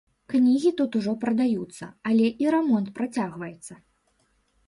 [0.31, 3.73] Кнігі тут ужо прадаюцца, але і рамонт працягваецца.